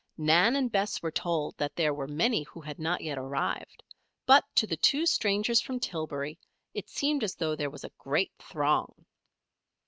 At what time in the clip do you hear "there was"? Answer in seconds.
7.55-7.83